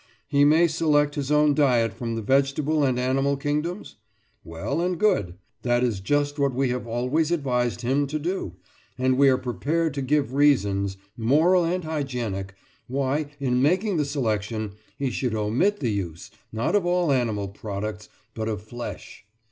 [0.27, 3.97] He may select his own diet from the vegetable and animal kingdoms?
[4.43, 8.55] Well and good: that is just what we have always advised him to do,
[8.97, 12.55] and we are prepared to give reasons, moral and hygienic,
[12.87, 18.09] why, in making the selection, he should omit the use, not of all animal products,
[18.33, 19.23] but of flesh.